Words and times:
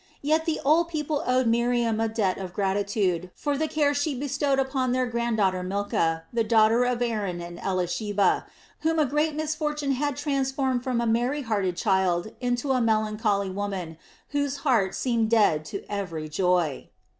Yet 0.23 0.45
the 0.45 0.59
old 0.65 0.87
people 0.87 1.23
owed 1.27 1.45
Miriam 1.45 1.99
a 2.01 2.07
debt 2.07 2.39
of 2.39 2.55
gratitude 2.55 3.29
for 3.35 3.55
the 3.55 3.67
care 3.67 3.93
she 3.93 4.15
bestowed 4.15 4.57
upon 4.57 4.93
their 4.93 5.05
granddaughter 5.05 5.61
Milcah, 5.61 6.23
the 6.33 6.43
daughter 6.43 6.83
of 6.85 7.03
Aaron 7.03 7.39
and 7.39 7.59
Elisheba, 7.59 8.45
whom 8.79 8.97
a 8.97 9.05
great 9.05 9.35
misfortune 9.35 9.91
had 9.91 10.17
transformed 10.17 10.83
from 10.83 11.01
a 11.01 11.05
merry 11.05 11.43
hearted 11.43 11.77
child 11.77 12.31
into 12.41 12.71
a 12.71 12.81
melancholy 12.81 13.51
woman, 13.51 13.95
whose 14.29 14.57
heart 14.65 14.95
seemed 14.95 15.29
dead 15.29 15.65
to 15.65 15.85
every 15.87 16.27
joy. 16.27 16.89